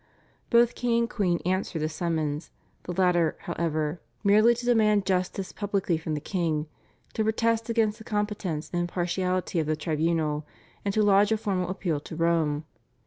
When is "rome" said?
12.15-12.65